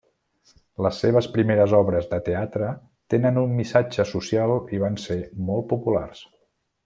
[0.85, 2.71] Les seves primeres obres de teatre
[3.15, 5.19] tenen un missatge social i van ser
[5.51, 6.25] molt populars.